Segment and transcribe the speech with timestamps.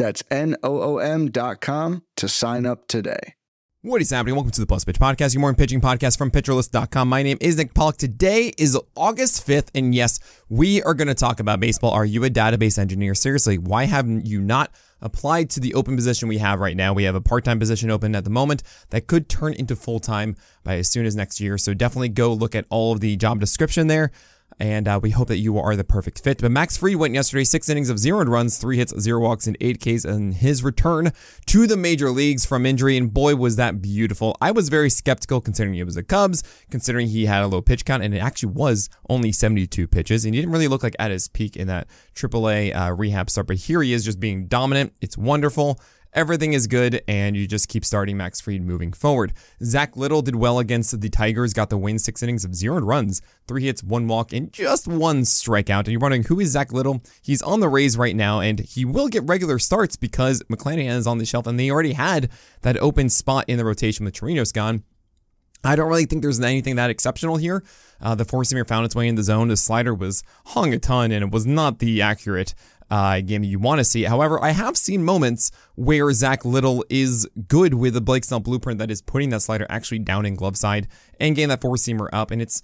[0.00, 3.34] That's N O O M.com to sign up today.
[3.82, 4.34] What is happening?
[4.34, 7.06] Welcome to the Plus Pitch Podcast, your morning pitching podcast from PitcherList.com.
[7.06, 7.98] My name is Nick Pollack.
[7.98, 10.18] Today is August 5th, and yes,
[10.48, 11.90] we are going to talk about baseball.
[11.90, 13.14] Are you a database engineer?
[13.14, 14.70] Seriously, why haven't you not
[15.02, 16.94] applied to the open position we have right now?
[16.94, 20.00] We have a part time position open at the moment that could turn into full
[20.00, 21.58] time by as soon as next year.
[21.58, 24.12] So definitely go look at all of the job description there
[24.58, 26.38] and uh, we hope that you are the perfect fit.
[26.38, 29.56] But Max Fried went yesterday, six innings of zero runs, three hits, zero walks, and
[29.60, 31.12] eight Ks, in his return
[31.46, 32.96] to the major leagues from injury.
[32.96, 34.36] And boy, was that beautiful!
[34.40, 37.84] I was very skeptical considering he was a Cubs, considering he had a low pitch
[37.84, 41.10] count, and it actually was only 72 pitches, and he didn't really look like at
[41.10, 43.46] his peak in that AAA uh, rehab start.
[43.46, 44.94] But here he is, just being dominant.
[45.00, 45.80] It's wonderful.
[46.12, 49.32] Everything is good, and you just keep starting Max Fried moving forward.
[49.62, 53.22] Zack Littell did well against the Tigers, got the win, six innings of zero runs,
[53.46, 55.80] three hits, one walk, and just one strikeout.
[55.80, 57.02] And you're wondering, who is Zack Littell?
[57.22, 61.06] He's on the Rays right now, and he will get regular starts because McClanahan is
[61.06, 62.28] on the shelf, and they already had
[62.62, 64.82] that open spot in the rotation with Chirinos gone.
[65.62, 67.62] I don't really think there's anything that exceptional here.
[68.00, 69.48] Uh, the four seamer found its way in the zone.
[69.48, 72.54] The slider was hung a ton, and it was not the accurate
[72.90, 74.04] uh, game you want to see.
[74.04, 78.78] However, I have seen moments where Zack Littell is good with the Blake Snell blueprint
[78.78, 80.88] that is putting that slider actually down in glove side
[81.20, 82.30] and getting that four seamer up.
[82.30, 82.62] And it's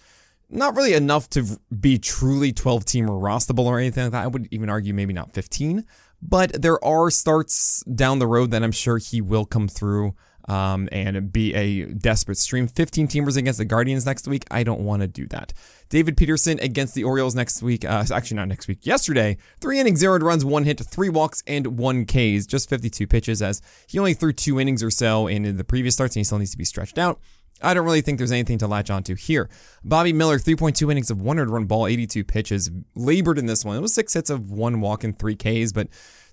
[0.48, 1.44] not really enough to
[1.78, 4.24] be truly 12 teamer rostable or anything like that.
[4.24, 5.84] I would even argue maybe not 15.
[6.22, 10.14] But there are starts down the road that I'm sure he will come through
[10.48, 12.68] um, and be a desperate stream.
[12.68, 14.44] 15 teamers against the Guardians next week.
[14.50, 15.52] I don't want to do that.
[15.88, 17.84] David Peterson against the Orioles next week.
[17.84, 18.84] Uh, actually, not next week.
[18.84, 22.46] Yesterday, three innings, zero runs, one hit, three walks, and one Ks.
[22.46, 26.16] Just 52 pitches, as he only threw two innings or so in the previous starts,
[26.16, 27.20] and he still needs to be stretched out.
[27.62, 29.48] I don't really think there's anything to latch onto here.
[29.82, 33.76] Bobby Miller, 3.2 innings of 100 run ball, 82 pitches, labored in this one.
[33.76, 35.88] It was six hits of one walk and three Ks, but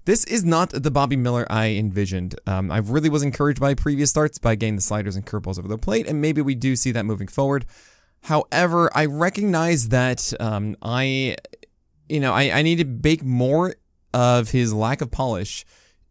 [0.06, 2.36] this is not the Bobby Miller I envisioned.
[2.46, 5.68] Um, I really was encouraged by previous starts by getting the sliders and curveballs over
[5.68, 7.66] the plate, and maybe we do see that moving forward.
[8.24, 11.38] However, I recognize that um, I,
[12.09, 13.75] you know, I, I need to bake more
[14.13, 15.66] of his lack of polish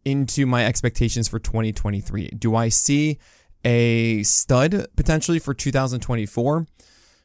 [0.05, 2.27] into my expectations for 2023.
[2.37, 3.19] Do I see
[3.63, 6.67] a stud potentially for 2024?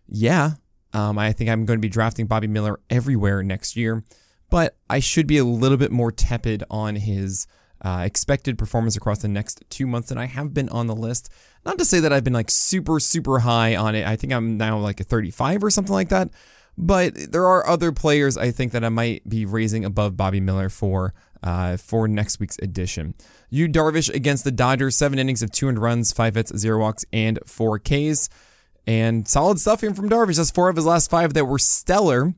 [0.09, 0.53] Yeah.
[0.93, 4.05] Um, I think I'm going to be drafting Bobby Miller everywhere next year
[4.51, 7.47] but I should be a little bit more tepid on his
[7.83, 11.31] uh, expected performance across the next two months than I have been on the list.
[11.65, 14.07] Not to say that I've been like super, super high on it.
[14.07, 16.31] I think I'm now like a 35 or something like that.
[16.77, 20.69] But there are other players I think that I might be raising above Bobby Miller
[20.69, 23.15] for uh, for next week's edition.
[23.51, 27.39] Yu Darvish against the Dodgers, seven innings of 200 runs, five hits, zero walks, and
[27.47, 28.29] four Ks.
[28.87, 30.37] And solid stuff here from Darvish.
[30.37, 32.35] That's four of his last five that were stellar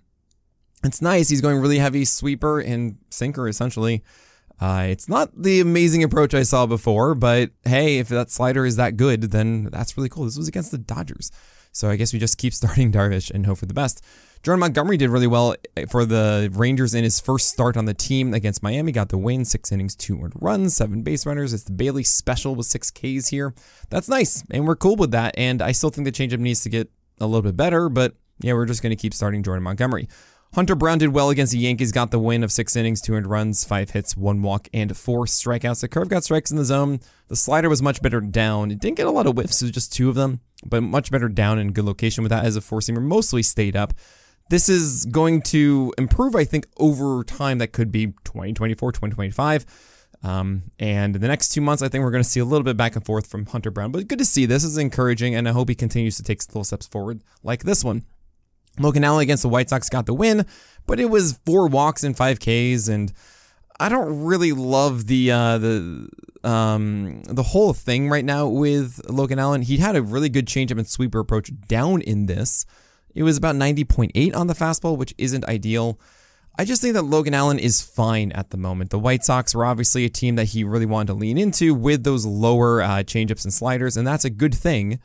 [0.85, 1.29] it's nice.
[1.29, 4.03] He's going really heavy sweeper and sinker essentially.
[4.61, 8.77] Uh, it's not the amazing approach I saw before, but hey, if that slider is
[8.77, 10.25] that good, then that's really cool.
[10.25, 11.31] This was against the Dodgers.
[11.73, 14.05] So I guess we just keep starting Darvish and hope for the best.
[14.43, 15.55] Jordan Montgomery did really well
[15.91, 18.91] for the Rangers in his first start on the team against Miami.
[18.91, 21.53] Got the win, six innings, two earned runs, seven base runners.
[21.53, 23.55] It's the Bailey special with six Ks here.
[23.91, 25.35] That's nice, and we're cool with that.
[25.37, 26.91] And I still think the changeup needs to get
[27.21, 30.09] a little bit better, but yeah, we're just going to keep starting Jordan Montgomery.
[30.53, 33.63] Hunter Brown did well against the Yankees, got the win of six innings, 200 runs,
[33.63, 35.81] five hits, one walk, and four strikeouts.
[35.81, 36.99] The curve got strikes in the zone.
[37.29, 38.73] The slider was much better down.
[38.73, 41.13] It didn't get a lot of whiffs, it was just two of them, but much
[41.13, 43.95] better down in good location with that as a four seamer, mostly stayed up.
[44.51, 47.59] This is going to improve, I think, over time.
[47.59, 49.65] That could be 2024, 2025.
[50.25, 52.77] Um, and the next two months, I think we're going to see a little bit
[52.77, 53.93] back and forth from Hunter Brown.
[53.93, 54.47] But good to see.
[54.47, 57.85] This is encouraging, and I hope he continues to take little steps forward like this
[57.85, 58.03] one.
[58.79, 60.47] Logan Allen against the White Sox got the win,
[60.87, 63.13] but it was four walks and five Ks, and
[63.79, 66.09] I don't really love the uh, the
[66.45, 69.63] um, the whole thing right now with Logan Allen.
[69.63, 72.65] He had a really good changeup and sweeper approach down in this.
[73.15, 75.99] It was about 90.8 on the fastball, which isn't ideal.
[76.59, 78.91] I just think that Logan Allen is fine at the moment.
[78.91, 82.05] The White Sox were obviously a team that he really wanted to lean into with
[82.05, 85.01] those lower uh, changeups and sliders, and that's a good thing.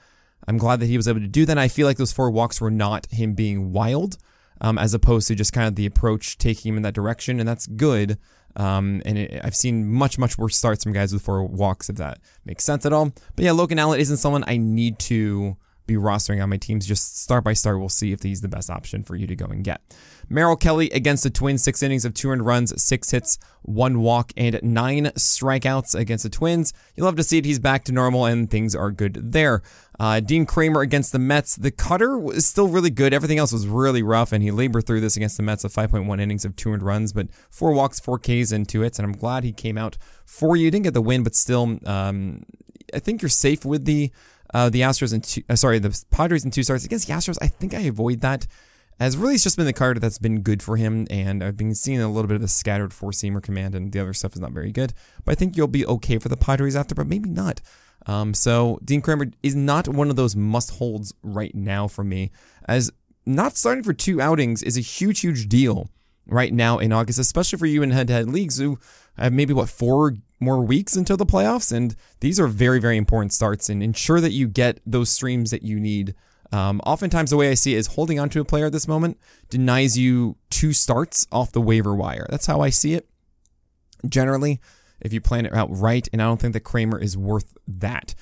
[0.48, 1.54] I'm glad that he was able to do that.
[1.54, 4.18] And I feel like those four walks were not him being wild,
[4.62, 7.48] um, as opposed to just kind of the approach taking him in that direction, and
[7.48, 8.18] that's good.
[8.56, 11.98] Um, and it, I've seen much, much worse starts from guys with four walks, if
[11.98, 13.12] that makes sense at all.
[13.36, 16.86] But yeah, Logan Allen isn't someone I need to be rostering on my teams.
[16.86, 19.46] Just start by start, we'll see if he's the best option for you to go
[19.46, 19.82] and get.
[20.30, 24.32] Merrill Kelly against the Twins, six innings of two earned runs, six hits, one walk,
[24.36, 26.74] and nine strikeouts against the Twins.
[26.96, 27.46] You'll love to see it.
[27.46, 29.62] He's back to normal, and things are good there.
[30.00, 31.56] Uh, Dean Kremer against the Mets.
[31.56, 33.14] The cutter was still really good.
[33.14, 36.20] Everything else was really rough, and he labored through this against the Mets of 5.1
[36.20, 38.98] innings of two earned runs, but four walks, four Ks, and two hits.
[38.98, 40.72] And I'm glad he came out for you.
[40.72, 42.44] Didn't get the win, but still, um,
[42.94, 44.12] I think you're safe with the
[44.56, 47.38] uh, the Astros and two, uh, sorry, the Padres in two starts against the Astros.
[47.42, 48.48] I think I avoid that.
[49.02, 51.76] As really, it's just been the card that's been good for him, and I've been
[51.76, 54.40] seeing a little bit of a scattered four seamer command, and the other stuff is
[54.40, 54.94] not very good.
[55.26, 57.60] But I think you'll be okay for the Padres after, but maybe not.
[58.06, 62.32] Um, so Dean Kremer is not one of those must holds right now for me,
[62.66, 62.94] as
[63.26, 65.90] not starting for two outings is a huge, huge deal
[66.28, 68.80] right now in August, especially for you in head-to-head leagues who
[69.18, 70.14] have maybe what four
[70.46, 73.70] more weeks until the playoffs, and these are very, very important starts.
[73.70, 76.16] And ensure that you get those streams that you need.
[76.52, 78.88] Um, oftentimes, the way I see it is holding on to a player at this
[78.88, 79.20] moment
[79.50, 82.28] denies you two starts off the waiver wire.
[82.30, 83.10] That's how I see it.
[84.08, 84.62] Generally,
[85.02, 88.16] if you plan it out right, and I don't think that Kremer is worth that.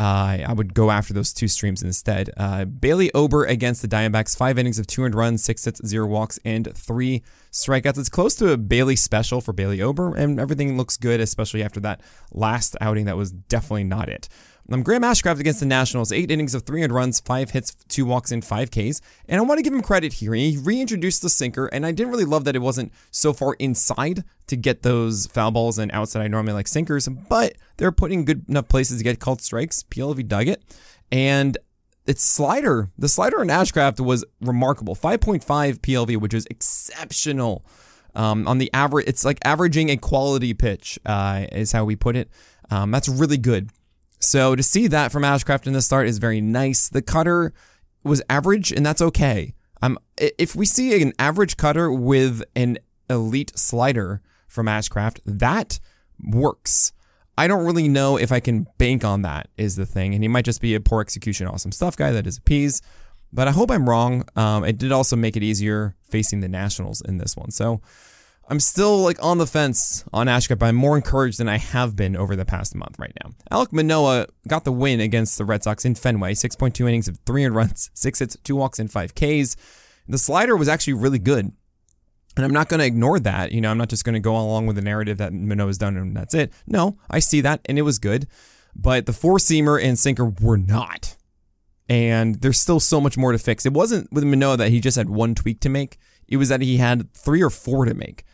[0.00, 2.30] Uh, I would go after those two streams instead.
[2.34, 6.38] Uh, Bailey Ober against the Diamondbacks, five innings of 200 runs, six hits, zero walks,
[6.42, 7.98] and three strikeouts.
[7.98, 11.80] It's close to a Bailey special for Bailey Ober, and everything looks good, especially after
[11.80, 12.00] that
[12.32, 14.30] last outing that was definitely not it.
[14.70, 18.30] Um, Graham Ashcraft against the Nationals, eight innings of 300 runs, five hits, two walks,
[18.30, 19.00] and five Ks.
[19.28, 20.34] And I want to give him credit here.
[20.34, 24.24] He reintroduced the sinker, and I didn't really love that it wasn't so far inside
[24.46, 28.48] to get those foul balls and outside I normally like sinkers, but they're putting good
[28.48, 29.82] enough places to get called strikes.
[29.84, 30.62] PLV dug it.
[31.10, 31.56] And
[32.06, 34.94] its slider, the slider in Ashcraft was remarkable.
[34.94, 35.44] 5.5
[35.78, 37.64] PLV, which is exceptional.
[38.14, 42.16] Um, on the average, it's like averaging a quality pitch, uh, is how we put
[42.16, 42.28] it.
[42.70, 43.70] Um, that's really good.
[44.20, 46.88] So to see that from Ashcraft in the start is very nice.
[46.88, 47.52] The cutter
[48.04, 49.54] was average, and that's okay.
[49.82, 52.78] Um, if we see an average cutter with an
[53.08, 55.80] elite slider from Ashcraft, that
[56.22, 56.92] works.
[57.38, 60.14] I don't really know if I can bank on that, is the thing.
[60.14, 62.82] And he might just be a poor execution, awesome stuff guy that is a peas.
[63.32, 64.24] But I hope I'm wrong.
[64.36, 67.50] Um, it did also make it easier facing the Nationals in this one.
[67.52, 67.80] So
[68.50, 71.94] I'm still like on the fence on Ashcraft, but I'm more encouraged than I have
[71.94, 73.30] been over the past month right now.
[73.52, 77.54] Alek Manoah got the win against the Red Sox in Fenway, 6.2 innings of 300
[77.54, 79.54] runs, 6 hits, 2 walks, and 5 Ks.
[80.08, 81.52] The slider was actually really good.
[82.36, 83.52] And I'm not going to ignore that.
[83.52, 85.96] You know, I'm not just going to go along with the narrative that Manoah's done
[85.96, 86.52] and that's it.
[86.66, 88.26] No, I see that and it was good.
[88.74, 91.16] But the four seamer and sinker were not.
[91.88, 93.64] And there's still so much more to fix.
[93.64, 96.60] It wasn't with Manoah that he just had one tweak to make, it was that
[96.60, 98.24] he had three or four to make.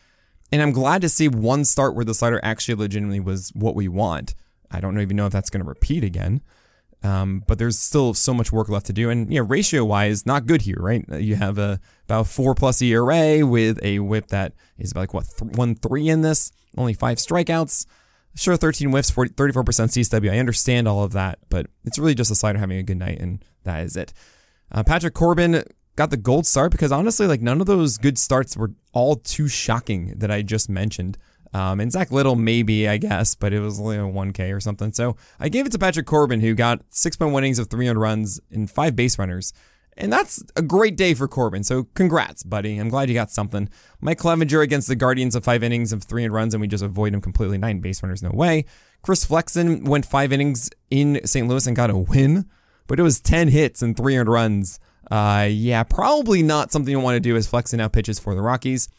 [0.51, 3.87] And I'm glad to see one start where the slider actually legitimately was what we
[3.87, 4.33] want.
[4.71, 6.41] I don't even know if that's going to repeat again.
[7.03, 9.09] Um, but there's still so much work left to do.
[9.09, 11.05] And yeah, ratio wise, not good here, right?
[11.09, 15.25] You have a about four plus ERA with a whip that is about like what
[15.37, 17.85] th- one three in this, only five strikeouts.
[18.35, 20.31] Sure, 13 whiffs, 40, 34% CSW.
[20.31, 23.19] I understand all of that, but it's really just a slider having a good night,
[23.19, 24.13] and that is it.
[24.71, 25.63] Uh, Patrick Corbin
[25.97, 29.49] got the gold start because honestly, like none of those good starts were all too
[29.49, 31.17] shocking that I just mentioned.
[31.53, 34.93] Um, and Zack Littell, maybe, I guess, but it was only a 1K or something.
[34.93, 38.69] So I gave it to Patrick Corbin, who got 6.1 innings of 300 runs and
[38.69, 39.53] five base runners.
[39.97, 41.63] And that's a great day for Corbin.
[41.63, 42.77] So congrats, buddy.
[42.77, 43.67] I'm glad you got something.
[43.99, 47.15] Mike Clevinger against the Guardians of five innings of 300 runs, and we just avoid
[47.15, 47.57] him completely.
[47.57, 48.65] Nine base runners, no way.
[49.01, 51.47] Chris Flexen went five innings in St.
[51.47, 52.45] Louis and got a win,
[52.85, 54.79] but it was 10 hits and 300 runs.
[55.09, 58.41] Uh, yeah, probably not something you want to do as Flexen out pitches for the
[58.41, 58.89] Rockies.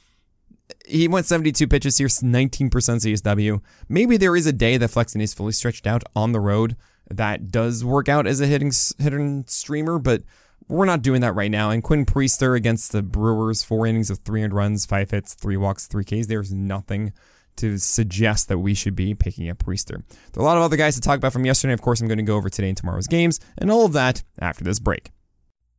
[0.87, 3.61] He went 72 pitches here, 19% CSW.
[3.88, 6.77] Maybe there is a day that Flexen is fully stretched out on the road
[7.11, 10.23] that does work out as a hitting hitting streamer, but
[10.69, 11.71] we're not doing that right now.
[11.71, 15.87] And Quinn Priester against the Brewers, four innings of 300 runs, five hits, three walks,
[15.87, 16.27] three Ks.
[16.27, 17.12] There's nothing
[17.57, 20.03] to suggest that we should be picking up Priester.
[20.33, 21.73] There are a lot of other guys to talk about from yesterday.
[21.73, 24.23] Of course, I'm going to go over today and tomorrow's games, and all of that
[24.38, 25.11] after this break.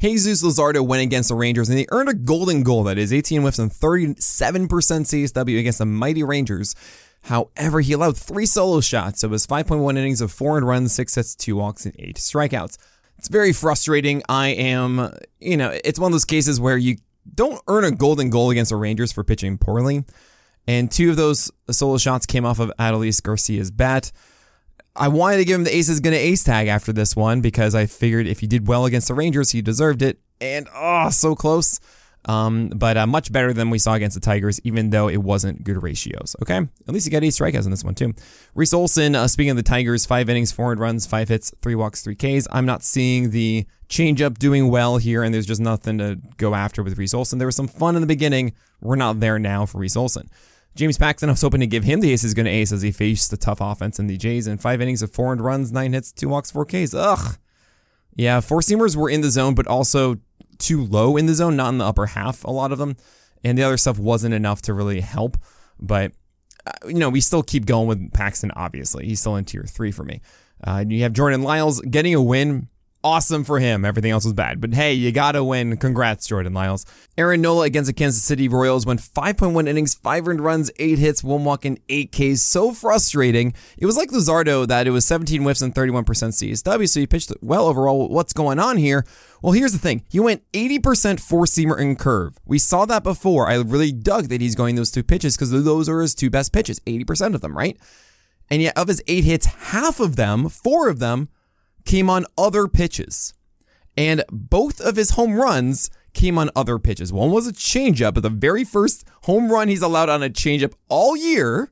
[0.00, 3.42] Jesus Luzardo went against the Rangers and they earned a golden goal that is 18
[3.42, 6.74] whiffs and 37% CSW against the mighty Rangers.
[7.24, 9.20] However, he allowed three solo shots.
[9.20, 12.16] So it was 5.1 innings of four and runs, six hits, two walks, and eight
[12.16, 12.78] strikeouts.
[13.18, 14.22] It's very frustrating.
[14.28, 16.96] I am, you know, it's one of those cases where you
[17.34, 20.04] don't earn a golden goal against the Rangers for pitching poorly.
[20.66, 24.12] And two of those solo shots came off of Adolis Garcia's bat.
[24.96, 27.40] I wanted to give him the ace is going to ace tag after this one
[27.40, 30.18] because I figured if he did well against the Rangers, he deserved it.
[30.40, 31.80] And oh, so close.
[32.26, 35.64] Um, but uh, much better than we saw against the Tigers, even though it wasn't
[35.64, 36.36] good ratios.
[36.42, 38.12] Okay, at least he got eight strikeouts in this one too.
[38.54, 42.02] Reese Olson, uh, speaking of the Tigers, five innings, four runs, five hits, three walks,
[42.02, 42.46] three Ks.
[42.50, 46.82] I'm not seeing the changeup doing well here, and there's just nothing to go after
[46.82, 47.38] with Reese Olson.
[47.38, 48.52] There was some fun in the beginning.
[48.82, 50.28] We're not there now for Reese Olson.
[50.74, 52.82] James Paxton, I was hoping to give him the ace is going to ace as
[52.82, 55.72] he faced the tough offense in the Jays in five innings of four and runs,
[55.72, 56.94] nine hits, two walks, four Ks.
[56.94, 57.36] Ugh.
[58.14, 60.16] Yeah, four seamers were in the zone, but also
[60.58, 62.96] too low in the zone, not in the upper half, a lot of them.
[63.42, 65.36] And the other stuff wasn't enough to really help.
[65.80, 66.12] But,
[66.66, 69.06] uh, you know, we still keep going with Paxton, obviously.
[69.06, 70.20] He's still in tier three for me.
[70.62, 72.68] Uh, you have Jordan Lyles getting a win
[73.02, 73.84] awesome for him.
[73.84, 74.60] Everything else was bad.
[74.60, 75.76] But hey, you got to win.
[75.76, 76.86] Congrats, Jordan Lyles.
[77.16, 81.24] Aaron Nola against the Kansas City Royals went 5.1 innings, 5 earned runs, 8 hits,
[81.24, 82.42] 1 walk, and 8 Ks.
[82.42, 83.54] So frustrating.
[83.78, 87.32] It was like Luzardo that it was 17 whiffs and 31% CSW, so he pitched
[87.40, 88.08] well overall.
[88.08, 89.04] What's going on here?
[89.42, 90.04] Well, here's the thing.
[90.10, 92.38] He went 80% four seamer and curve.
[92.44, 93.48] We saw that before.
[93.48, 96.52] I really dug that he's going those two pitches because those are his two best
[96.52, 97.78] pitches, 80% of them, right?
[98.50, 101.28] And yet, of his eight hits, half of them, four of them,
[101.84, 103.34] came on other pitches.
[103.96, 107.12] And both of his home runs came on other pitches.
[107.12, 110.72] One was a changeup, but the very first home run he's allowed on a changeup
[110.88, 111.70] all year.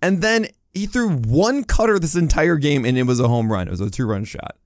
[0.00, 3.68] And then he threw one cutter this entire game and it was a home run.
[3.68, 4.56] It was a two run shot.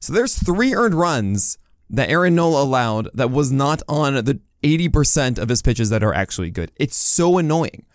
[0.00, 1.58] So there's three earned runs
[1.90, 6.14] that Aaron Nola allowed that was not on the 80% of his pitches that are
[6.14, 6.70] actually good.
[6.76, 7.86] It's so annoying.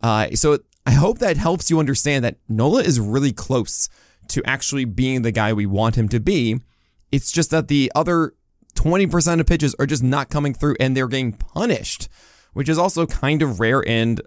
[0.00, 3.88] Uh, so I hope that helps you understand that Nola is really close
[4.28, 6.60] to actually being the guy we want him to be.
[7.10, 8.34] It's just that the other
[8.74, 12.08] 20% of pitches are just not coming through and they're getting punished,
[12.52, 14.20] which is also kind of rare and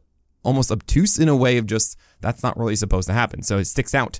[0.44, 3.42] almost obtuse in a way of just that's not really supposed to happen.
[3.42, 4.20] So it sticks out.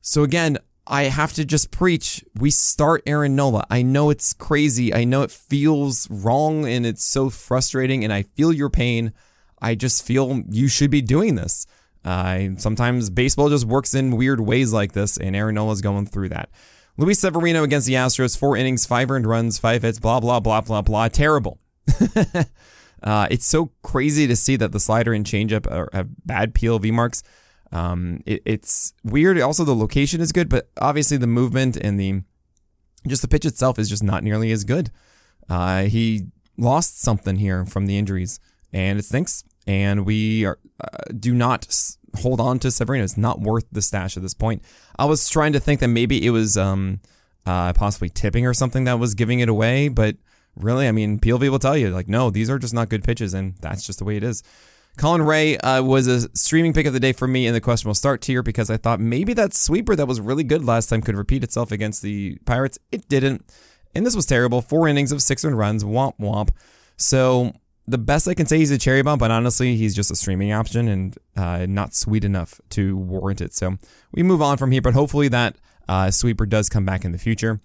[0.00, 2.24] So again, I have to just preach.
[2.34, 3.64] We start Aaron Nola.
[3.70, 4.92] I know it's crazy.
[4.92, 9.12] I know it feels wrong and it's so frustrating and I feel your pain.
[9.60, 11.66] I just feel you should be doing this.
[12.04, 16.30] Uh, sometimes baseball just works in weird ways like this, and Aaron Nola's going through
[16.30, 16.50] that.
[16.96, 20.60] Luis Severino against the Astros, four innings, five earned runs, five hits, blah, blah, blah,
[20.60, 21.08] blah, blah.
[21.08, 21.58] Terrible.
[23.02, 26.92] uh, it's so crazy to see that the slider and changeup are, have bad PLV
[26.92, 27.22] marks.
[27.72, 29.40] Um, it, it's weird.
[29.40, 32.22] Also, the location is good, but obviously the movement and the
[33.06, 34.90] just the pitch itself is just not nearly as good.
[35.48, 36.26] Uh, he
[36.58, 38.40] lost something here from the injuries,
[38.72, 41.66] and it stinks and we are, uh, do not
[42.16, 43.04] hold on to Severino.
[43.04, 44.62] It's not worth the stash at this point.
[44.98, 47.00] I was trying to think that maybe it was um,
[47.46, 50.16] uh, possibly tipping or something that was giving it away, but
[50.56, 53.34] really, I mean, PLV will tell you like, no, these are just not good pitches,
[53.34, 54.42] and that's just the way it is.
[54.96, 57.94] Colin Rea uh, was a streaming pick of the day for me in the questionable
[57.94, 61.16] start tier because I thought maybe that sweeper that was really good last time could
[61.16, 62.78] repeat itself against the Pirates.
[62.90, 63.50] It didn't.
[63.94, 64.60] And this was terrible.
[64.60, 65.84] Four innings of six earned runs.
[65.84, 66.50] Womp womp.
[66.96, 67.52] So
[67.90, 70.52] the best I can say he's a cherry bomb, but honestly, he's just a streaming
[70.52, 73.52] option and uh, not sweet enough to warrant it.
[73.54, 73.78] So
[74.12, 75.56] we move on from here, but hopefully that
[75.88, 77.60] uh, sweeper does come back in the future.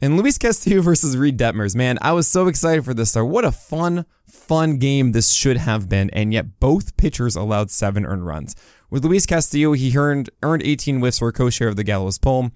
[0.00, 3.10] And Luis Castillo versus Reid Detmers, man, I was so excited for this.
[3.10, 3.28] Start.
[3.28, 8.06] What a fun, fun game this should have been, and yet both pitchers allowed seven
[8.06, 8.56] earned runs.
[8.88, 12.50] With Luis Castillo, he earned earned 18 whiffs for a co-share of the Gallows pole.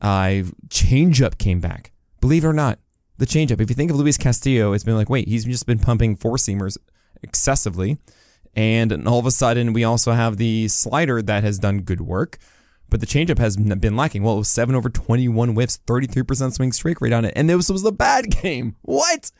[0.00, 1.92] Uh, changeup came back.
[2.20, 2.78] Believe it or not,
[3.18, 3.60] the changeup.
[3.60, 6.36] If you think of Luis Castillo, it's been like, wait, he's just been pumping four
[6.36, 6.76] seamers
[7.22, 7.98] excessively.
[8.56, 12.38] And all of a sudden, we also have the slider that has done good work,
[12.88, 14.22] but the changeup has been lacking.
[14.22, 17.32] Well, it was 7 over 21 whiffs, 33% swing strike rate on it.
[17.34, 18.76] And this was the bad game.
[18.82, 19.30] What?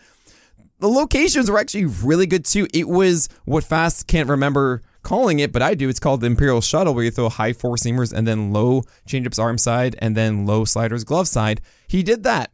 [0.81, 2.66] The locations were actually really good too.
[2.75, 5.88] It was what Fast can't remember calling it, but I do.
[5.88, 9.38] It's called the Imperial Shuttle, where you throw high four seamers and then low changeups
[9.38, 11.61] arm side and then low sliders glove side.
[11.87, 12.50] He did that.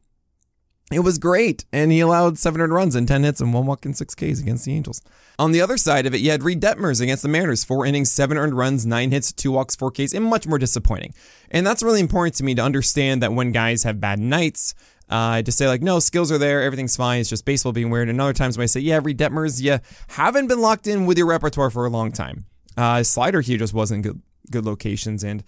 [0.92, 3.96] It was great, and he allowed 700 runs and 10 hits and one walk and
[3.96, 5.00] six Ks against the Angels.
[5.38, 8.10] On the other side of it, you had Reid Detmers against the Mariners, four innings,
[8.10, 11.14] seven earned runs, nine hits, two walks, four Ks, and much more disappointing.
[11.48, 14.74] And that's really important to me to understand that when guys have bad nights,
[15.08, 18.08] uh, to say like, no, skills are there, everything's fine, it's just baseball being weird.
[18.08, 19.78] And other times when I say, yeah, Reid Detmers, you
[20.08, 22.46] haven't been locked in with your repertoire for a long time.
[22.76, 24.20] Uh, slider here just wasn't good,
[24.50, 25.44] good locations, and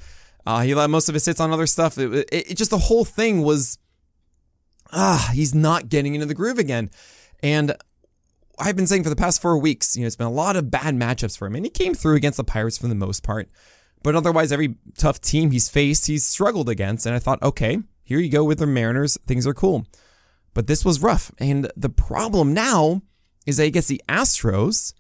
[0.47, 1.99] uh, he let most of his hits on other stuff.
[1.99, 3.79] It, it, it just the whole thing was
[4.93, 6.91] ah, he's not getting into the groove again.
[7.43, 7.75] And
[8.59, 10.71] I've been saying for the past four weeks, you know, it's been a lot of
[10.71, 11.57] bad matchups for him.
[11.57, 13.49] And he came through against the Pirates for the most part.
[14.03, 17.07] But otherwise, every tough team he's faced, he's struggled against.
[17.07, 19.17] And I thought, okay, here you go with the Mariners.
[19.27, 19.87] Things are cool.
[20.55, 21.33] But this was rough.
[21.39, 23.03] And the problem now
[23.47, 24.93] is that he gets the Astros,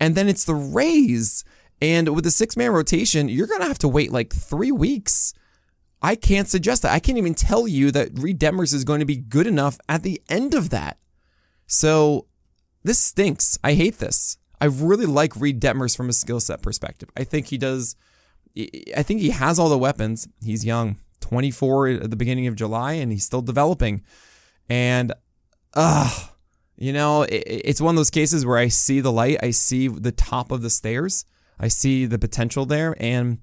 [0.00, 1.44] and then it's the Rays.
[1.80, 5.32] And with the six man rotation, you're going to have to wait like three weeks
[6.02, 6.92] I can't suggest that.
[6.92, 10.02] I can't even tell you that Reid Detmers is going to be good enough at
[10.02, 10.98] the end of that.
[11.66, 12.26] So
[12.84, 13.58] this stinks.
[13.64, 14.38] I hate this.
[14.60, 17.10] I really like Reid Detmers from a skill set perspective.
[17.16, 17.96] I think he does.
[18.96, 20.28] I think he has all the weapons.
[20.42, 24.02] He's young, 24 at the beginning of July, and he's still developing.
[24.68, 25.12] And,
[25.74, 26.28] uh,
[26.76, 30.12] you know, it's one of those cases where I see the light, I see the
[30.12, 31.26] top of the stairs,
[31.58, 33.38] I see the potential there, and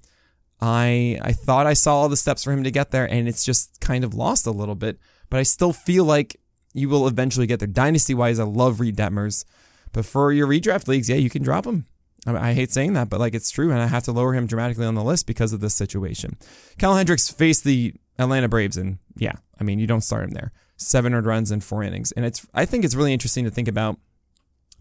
[0.62, 3.46] I I thought I saw all the steps for him to get there, and it's
[3.46, 5.00] just kind of lost a little bit.
[5.30, 6.40] But I still feel like
[6.74, 7.68] you will eventually get there.
[7.68, 9.46] Dynasty wise, I love Reid Detmers,
[9.92, 11.86] but for your redraft leagues, yeah, you can drop him.
[12.26, 14.86] I, hate saying that, but like it's true, and I have to lower him dramatically
[14.86, 16.38] on the list because of this situation.
[16.80, 20.54] Kyle Hendricks faced the Atlanta Braves, and yeah, I mean you don't start him there.
[20.78, 23.68] Seven earned runs in four innings, and it's I think it's really interesting to think
[23.68, 24.00] about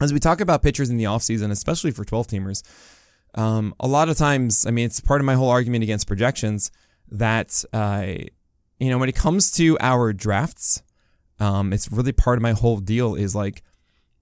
[0.00, 2.62] as we talk about pitchers in the offseason, especially for 12 teamers
[3.34, 6.70] um, a lot of times, I mean, it's part of my whole argument against projections
[7.10, 8.06] that, uh,
[8.78, 10.82] you know, when it comes to our drafts,
[11.40, 13.62] um, it's really part of my whole deal is like,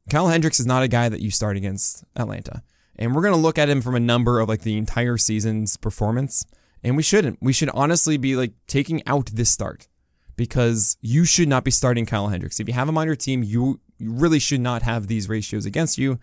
[0.08, 2.62] Kyle Hendricks is not a guy that you start against Atlanta.
[2.96, 5.76] And we're going to look at him from a number of like the entire season's
[5.76, 6.44] performance.
[6.82, 7.38] And we shouldn't.
[7.40, 9.88] We should honestly be like taking out this start
[10.36, 12.60] because you should not be starting Kyle Hendricks.
[12.60, 15.66] If you have him on your team, you, you really should not have these ratios
[15.66, 16.18] against you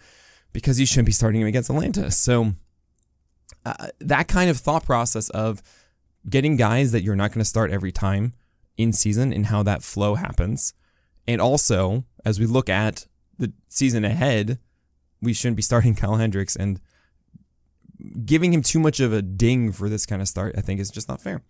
[0.54, 2.10] because you shouldn't be starting him against Atlanta.
[2.12, 2.54] So,
[3.67, 5.62] uh, that kind of thought process of
[6.30, 8.34] getting guys that you're not going to start every time
[8.77, 10.73] in season and how that flow happens.
[11.27, 14.60] And also, as we look at the season ahead,
[15.21, 16.80] we shouldn't be starting Kyle Hendricks and
[18.25, 20.91] giving him too much of a ding for this kind of start, I think is
[20.91, 21.41] just not fair.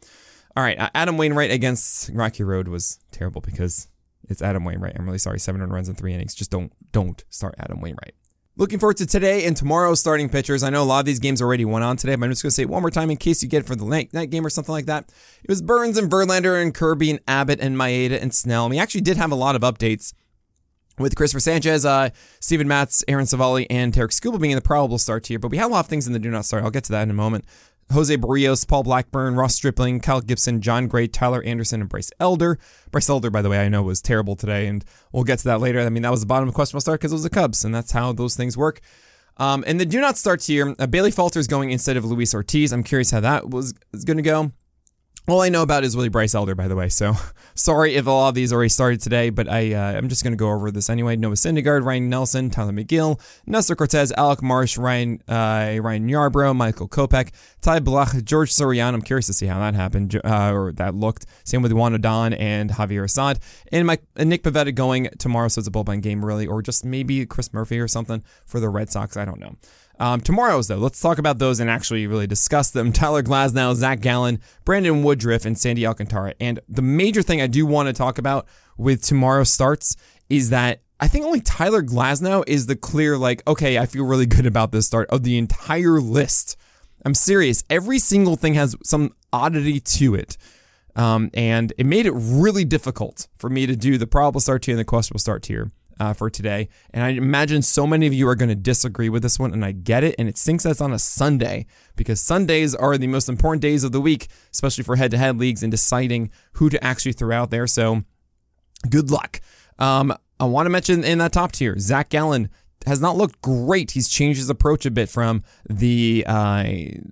[0.55, 3.89] All right, Adam Wainwright against Rocky Road was terrible because
[4.27, 4.95] it's Adam Wainwright.
[4.97, 5.39] I'm really sorry.
[5.39, 6.33] Seven runs in three innings.
[6.33, 8.15] Just don't don't start Adam Wainwright.
[8.59, 10.63] Looking forward to today and tomorrow's starting pitchers.
[10.63, 12.49] I know a lot of these games already went on today, but I'm just going
[12.49, 14.31] to say it one more time in case you get it for the night, night
[14.31, 15.11] game or something like that.
[15.43, 18.65] It was Burnes and Verlander and Kirby and Abbott and Maeda and Snell.
[18.65, 20.11] And we actually did have a lot of updates
[20.97, 24.97] with Cristopher Sanchez, uh, Steven Matz, Aaron Civale, and Tarik Skubal being in the probable
[24.97, 25.37] start here.
[25.37, 26.63] But we have a lot of things in the do not start.
[26.63, 27.45] I'll get to that in a moment.
[27.91, 32.59] Jose Berrios, Paul Blackburn, Ross Stripling, Kyle Gibson, Jon Gray, Tyler Anderson, and Bryce Elder.
[32.91, 35.61] Bryce Elder, by the way, I know was terrible today, and we'll get to that
[35.61, 35.79] later.
[35.79, 37.63] I mean, that was the bottom of the questionable start because it was the Cubs,
[37.63, 38.81] and that's how those things work.
[39.37, 42.33] Um, and the do not start here, uh, Bailey Falter is going instead of Luis
[42.33, 42.73] Ortiz.
[42.73, 43.73] I'm curious how that was
[44.05, 44.51] going to go.
[45.29, 46.87] All I know about is really Bryce Elder, by the way.
[46.87, 47.13] So
[47.53, 50.37] sorry if a lot of these already started today, but I uh, I'm just gonna
[50.37, 51.17] go over this anyway.
[51.17, 56.87] Noah Syndergaard, Ryne Nelson, Tylor Megill, Nestor Cortes, Alec Marsh, Ryan uh, Ryan Yarbrough, Michael
[56.87, 58.93] Kopech, Ty Blach, George Soriano.
[58.93, 61.25] I'm curious to see how that happened uh, or that looked.
[61.43, 65.59] Same with Juan Don and Javier Assad, and my and Nick Pivetta going tomorrow, so
[65.59, 68.89] it's a bullpen game really, or just maybe Chris Murphy or something for the Red
[68.89, 69.17] Sox.
[69.17, 69.57] I don't know.
[69.99, 72.91] Um, tomorrow's, though, let's talk about those and actually really discuss them.
[72.93, 76.33] Tyler Glasnow, Zac Gallen, Brandon Woodruff, and Sandy Alcantara.
[76.39, 79.95] And the major thing I do want to talk about with tomorrow's starts
[80.29, 84.25] is that I think only Tyler Glasnow is the clear, like, okay, I feel really
[84.25, 86.57] good about this start of the entire list.
[87.05, 87.63] I'm serious.
[87.69, 90.37] Every single thing has some oddity to it.
[90.95, 94.73] Um, and it made it really difficult for me to do the probable start tier
[94.73, 96.69] and the questionable start tier uh, for today.
[96.91, 99.63] And I imagine so many of you are going to disagree with this one, and
[99.63, 100.15] I get it.
[100.17, 103.91] And it sinks us on a Sunday because Sundays are the most important days of
[103.91, 107.49] the week, especially for head to head leagues and deciding who to actually throw out
[107.49, 107.67] there.
[107.67, 108.03] So
[108.89, 109.41] good luck.
[109.79, 112.49] Um, I want to mention in that top tier, Zac Gallen
[112.85, 113.91] has not looked great.
[113.91, 116.65] He's changed his approach a bit from the uh,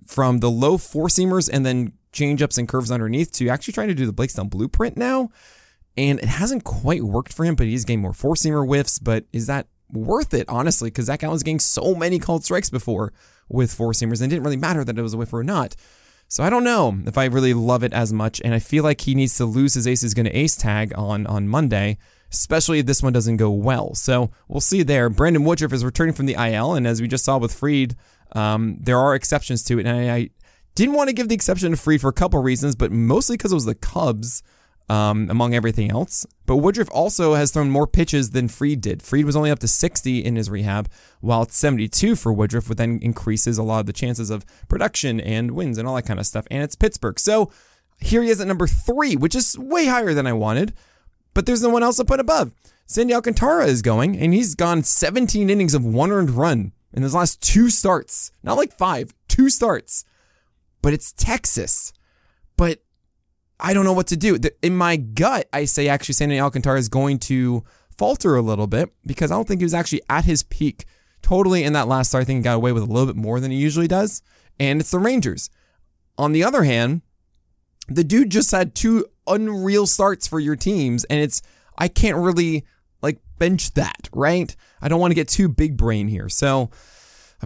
[0.06, 3.88] from the low four seamers and then change ups and curves underneath to actually trying
[3.88, 5.28] to do the Blake Snell blueprint now
[5.96, 8.98] and it hasn't quite worked for him, but he's getting more four seamer whiffs.
[8.98, 12.70] But is that worth it, honestly, because Zac Gallen was getting so many called strikes
[12.70, 13.12] before
[13.48, 15.76] with four seamers, and it didn't really matter that it was a whiff or not.
[16.28, 19.02] So I don't know if I really love it as much, and I feel like
[19.02, 21.98] he needs to lose his ace is going to ace tag on on Monday,
[22.32, 23.94] especially if this one doesn't go well.
[23.94, 25.08] So we'll see there.
[25.08, 27.94] Brandon Woodruff is returning from the IL, and as we just saw with Fried,
[28.32, 30.30] um, there are exceptions to it, and I, I
[30.74, 33.52] didn't want to give the exception to Fried for a couple reasons, but mostly because
[33.52, 34.42] it was the Cubs
[34.88, 36.26] um, among everything else.
[36.46, 39.02] But Woodruff also has thrown more pitches than Fried did.
[39.02, 40.88] Fried was only up to 60 in his rehab,
[41.20, 45.20] while it's 72 for Woodruff, which then increases a lot of the chances of production
[45.20, 46.46] and wins and all that kind of stuff.
[46.50, 47.18] And it's Pittsburgh.
[47.18, 47.50] So
[47.98, 50.74] here he is at number three, which is way higher than I wanted,
[51.34, 52.52] but there's no one else to put above.
[52.86, 57.14] Sandy Alcantara is going, and he's gone 17 innings of one earned run in his
[57.14, 58.30] last two starts.
[58.44, 60.04] Not like five, two starts.
[60.82, 61.92] But it's Texas.
[62.56, 62.78] But
[63.58, 64.38] I don't know what to do.
[64.62, 67.64] In my gut, I say actually Sandy Alcantara is going to
[67.96, 70.84] falter a little bit because I don't think he was actually at his peak
[71.22, 72.22] totally in that last start.
[72.22, 74.22] I think he got away with a little bit more than he usually does.
[74.60, 75.50] And it's the Rangers.
[76.18, 77.02] On the other hand,
[77.88, 81.42] the dude just had two unreal starts for your teams, and it's
[81.78, 82.64] I can't really
[83.02, 84.54] like bench that, right?
[84.80, 86.28] I don't want to get too big brain here.
[86.28, 86.70] So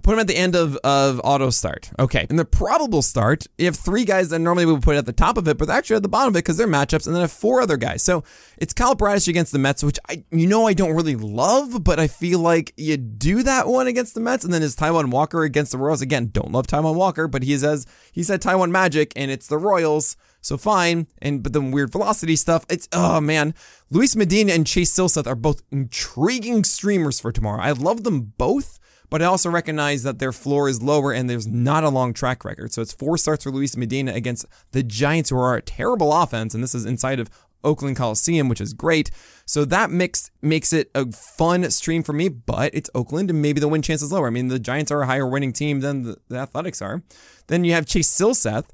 [0.00, 1.90] I put him at the end of, of auto start.
[1.98, 2.26] Okay.
[2.30, 5.12] In the probable start, you have three guys that normally we would put at the
[5.12, 7.14] top of it, but they're actually at the bottom of it because they're matchups, and
[7.14, 8.02] then have four other guys.
[8.02, 8.24] So
[8.56, 12.00] it's Kyle Bradish against the Mets, which I you know I don't really love, but
[12.00, 15.42] I feel like you do that one against the Mets, and then is Taijuan Walker
[15.42, 16.00] against the Royals.
[16.00, 19.58] Again, don't love Taijuan Walker, but he says he said Taijuan Magic, and it's the
[19.58, 20.16] Royals.
[20.40, 22.64] So fine, and but the weird velocity stuff.
[22.70, 23.52] It's oh man,
[23.90, 27.60] Luis Medina and Chase Silseth are both intriguing streamers for tomorrow.
[27.60, 28.79] I love them both
[29.10, 32.44] but I also recognize that their floor is lower and there's not a long track
[32.44, 32.72] record.
[32.72, 36.54] So it's four starts for Luis Medina against the Giants, who are a terrible offense,
[36.54, 37.28] and this is inside of
[37.62, 39.10] Oakland Coliseum, which is great.
[39.44, 43.60] So that mix makes it a fun stream for me, but it's Oakland and maybe
[43.60, 44.28] the win chance is lower.
[44.28, 47.02] I mean, the Giants are a higher winning team than the, the Athletics are.
[47.48, 48.66] Then you have Chase Silseth.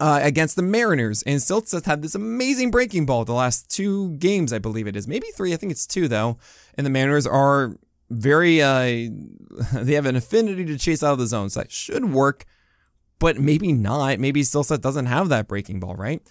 [0.00, 4.52] Uh, against the Mariners, and Silseth had this amazing breaking ball the last two games,
[4.52, 5.52] I believe it is, maybe three.
[5.52, 6.38] I think it's two though.
[6.76, 7.76] And the Mariners are
[8.12, 9.10] very uh
[9.72, 11.50] they have an affinity to chase out of the zone.
[11.50, 12.44] So that should work,
[13.18, 14.18] but maybe not.
[14.18, 16.22] Maybe Silseth doesn't have that breaking ball, right?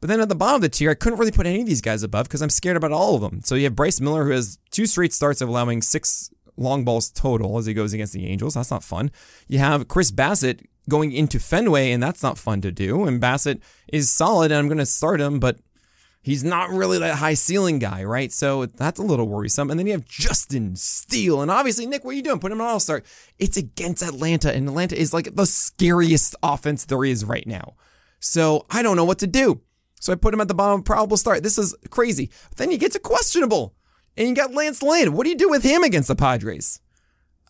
[0.00, 1.82] But then at the bottom of the tier, I couldn't really put any of these
[1.82, 3.42] guys above because I'm scared about all of them.
[3.44, 7.10] So you have Bryce Miller, who has two straight starts of allowing six long balls
[7.10, 8.54] total as he goes against the Angels.
[8.54, 9.10] That's not fun.
[9.46, 13.04] You have Chris Bassitt going into Fenway, and that's not fun to do.
[13.04, 13.62] And Bassett
[13.92, 15.58] is solid, and I'm going to start him, but
[16.22, 18.32] he's not really that high ceiling guy, right?
[18.32, 19.70] So that's a little worrisome.
[19.70, 21.42] And then you have Justin Steele.
[21.42, 22.38] And obviously, Nick, what are you doing?
[22.38, 23.02] Put him on All Star.
[23.38, 27.74] It's against Atlanta, and Atlanta is like the scariest offense there is right now.
[28.20, 29.62] So I don't know what to do.
[30.00, 31.42] So I put him at the bottom, of probable start.
[31.42, 32.30] This is crazy.
[32.56, 33.74] Then you get to questionable.
[34.16, 35.12] And you got Lance Lynn.
[35.12, 36.80] What do you do with him against the Padres?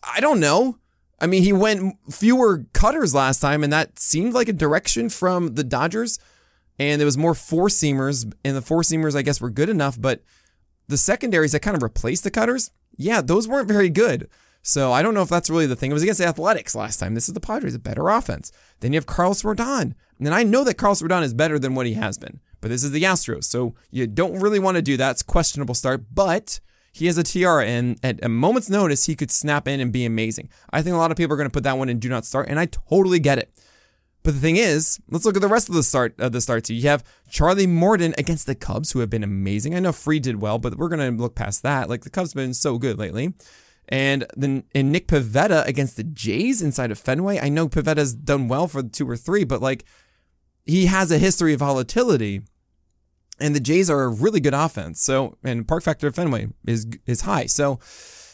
[0.02, 0.78] I don't know.
[1.20, 5.54] I mean, he went fewer cutters last time, and that seemed like a direction from
[5.54, 6.18] the Dodgers
[6.80, 10.00] and there was more four seamers, and the four seamers I guess were good enough,
[10.00, 10.22] but
[10.88, 14.28] the secondaries that kind of replaced the cutters, yeah, those weren't very good.
[14.62, 15.90] So I don't know if that's really the thing.
[15.90, 17.14] It was against the Athletics last time.
[17.14, 18.50] This is the Padres, a better offense.
[18.80, 19.94] Then you have Carlos Rodon.
[20.18, 22.82] And I know that Carlos Rodon is better than what he has been, but this
[22.82, 23.44] is the Astros.
[23.44, 25.12] So you don't really want to do that.
[25.12, 26.60] It's questionable start, but
[26.92, 30.04] he has a tiara, and at a moment's notice, he could snap in and be
[30.04, 30.48] amazing.
[30.70, 32.24] I think a lot of people are going to put that one in do not
[32.24, 33.52] start, and I totally get it.
[34.22, 36.68] But the thing is, let's look at the rest of the start of the start.
[36.68, 39.74] You have Charlie Morton against the Cubs, who have been amazing.
[39.74, 41.88] I know Free did well, but we're gonna look past that.
[41.88, 43.32] Like the Cubs have been so good lately.
[43.88, 47.40] And then and Nick Pivetta against the Jays inside of Fenway.
[47.40, 49.84] I know Pivetta's done well for two or three, but like
[50.66, 52.42] he has a history of volatility.
[53.40, 55.00] And the Jays are a really good offense.
[55.02, 57.46] So and park factor of Fenway is is high.
[57.46, 57.80] So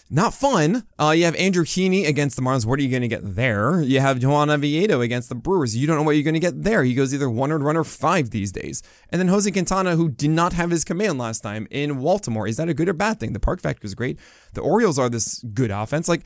[0.08, 0.84] not fun.
[0.98, 2.64] Uh, you have Andrew Heaney against the Marlins.
[2.64, 3.80] What are you going to get there?
[3.80, 5.76] You have Johan Oviedo against the Brewers.
[5.76, 6.84] You don't know what you're going to get there.
[6.84, 8.82] He goes either one or run or five these days.
[9.10, 12.46] And then Jose Quintana, who did not have his command last time in Baltimore.
[12.46, 13.32] Is that a good or bad thing?
[13.32, 14.18] The park factor is great.
[14.54, 16.08] The Orioles are this good offense.
[16.08, 16.22] Like,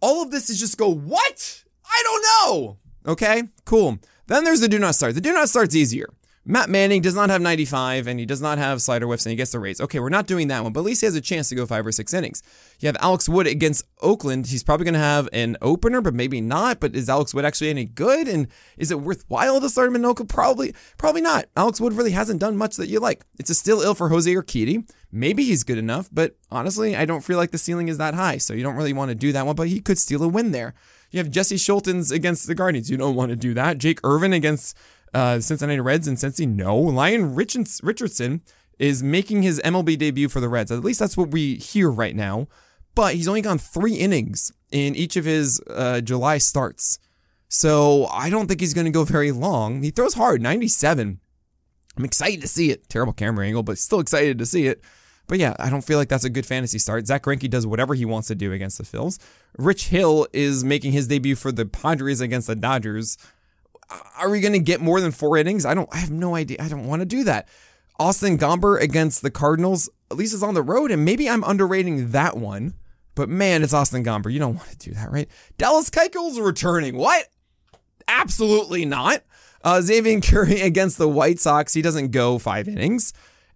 [0.00, 1.64] all of this is just go, what?
[1.86, 2.78] I don't know.
[3.06, 3.98] Okay, cool.
[4.26, 5.14] Then there's the do not start.
[5.14, 6.08] The do not start's easier.
[6.46, 9.36] Matt Manning does not have 95 and he does not have slider whiffs and he
[9.36, 9.80] gets the Rays.
[9.80, 11.64] Okay, we're not doing that one, but at least he has a chance to go
[11.64, 12.42] five or six innings.
[12.80, 14.48] You have Alex Wood against Oakland.
[14.48, 16.80] He's probably going to have an opener, but maybe not.
[16.80, 18.28] But is Alex Wood actually any good?
[18.28, 20.28] And is it worthwhile to start him in Oakland?
[20.28, 21.46] Probably, probably not.
[21.56, 23.24] Alex Wood really hasn't done much that you like.
[23.38, 24.86] It's a still ill for Jose Urquidy.
[25.10, 28.36] Maybe he's good enough, but honestly, I don't feel like the ceiling is that high.
[28.36, 30.50] So you don't really want to do that one, but he could steal a win
[30.50, 30.74] there.
[31.10, 32.90] You have Jesse Scholtens against the Guardians.
[32.90, 33.78] You don't want to do that.
[33.78, 34.76] Jake Irvin against
[35.14, 36.46] uh, Cincinnati Reds and Cincy?
[36.46, 36.76] No.
[36.76, 38.42] Lyon Richardson
[38.78, 40.72] is making his MLB debut for the Reds.
[40.72, 42.48] At least that's what we hear right now.
[42.94, 46.98] but he's only gone three innings in each of his uh, July starts.
[47.48, 49.82] So I don't think he's going to go very long.
[49.82, 51.20] He throws hard, 97.
[51.96, 52.88] I'm excited to see it.
[52.88, 54.80] Terrible camera angle, but still excited to see it.
[55.26, 57.06] But yeah, I don't feel like that's a good fantasy start.
[57.06, 59.18] Zack Greinke does whatever he wants to do against the Phils.
[59.56, 63.16] Rich Hill is making his debut for the Padres against the Dodgers.
[64.18, 65.64] Are we going to get more than four innings?
[65.64, 65.88] I don't.
[65.92, 66.58] I have no idea.
[66.60, 67.48] I don't want to do that.
[67.98, 72.10] Austin Gomber against the Cardinals, at least is on the road, and maybe I'm underrating
[72.10, 72.74] that one.
[73.14, 74.32] But man, it's Austin Gomber.
[74.32, 75.28] You don't want to do that, right?
[75.58, 76.96] Dallas Keuchel's returning.
[76.96, 77.28] What?
[78.08, 79.22] Absolutely not.
[79.62, 81.72] Uh, Xzavier Curry against the White Sox.
[81.72, 83.12] He doesn't go five innings.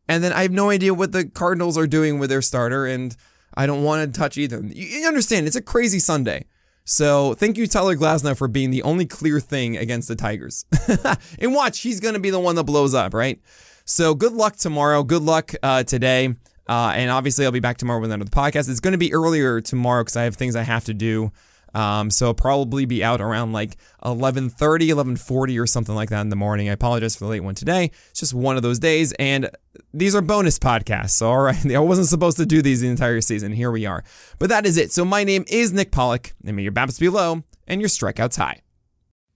[0.09, 3.15] And then I have no idea what the Cardinals are doing with their starter, and
[3.55, 4.63] I don't want to touch either.
[4.65, 6.47] You understand, it's a crazy Sunday.
[6.89, 10.65] So thank you, Tyler Glasnow, for being the only clear thing against the Tigers.
[11.39, 13.39] and watch, he's going to be the one that blows up, right?
[13.85, 15.03] So good luck tomorrow.
[15.03, 16.35] Good luck uh, today.
[16.67, 18.71] Uh, and obviously, I'll be back tomorrow with another podcast.
[18.71, 21.31] It's going to be earlier tomorrow because I have things I have to do.
[21.75, 26.37] Um, so probably be out around like 11:30, 11:40 or something like that in the
[26.37, 26.69] morning.
[26.69, 27.91] I apologize for the late one today.
[28.11, 29.51] It's just one of those days, and
[29.93, 31.11] these are bonus podcasts.
[31.11, 33.53] So all right, I wasn't supposed to do these the entire season.
[33.53, 34.05] Here we are.
[34.39, 34.93] But that is it.
[34.93, 38.37] So my name is Nick Pollack, and may your BABIPs be low and your strikeouts
[38.37, 38.63] high.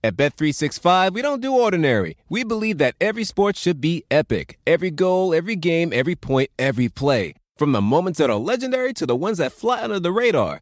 [0.05, 2.17] At Bet365, we don't do ordinary.
[2.27, 4.59] We believe that every sport should be epic.
[4.67, 7.35] Every goal, every game, every point, every play.
[7.55, 10.61] From the moments that are legendary to the ones that fly under the radar.